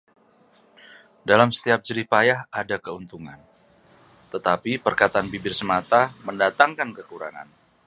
Dalam 1.29 1.49
setiap 1.57 1.79
jerih 1.87 2.07
payah 2.13 2.39
ada 2.61 2.77
keuntungan, 2.85 3.37
tetapi 4.33 4.71
perkataan 4.85 5.27
bibir 5.33 5.53
semata 5.61 6.01
mendatangkan 6.27 6.89
kekurangan. 6.97 7.45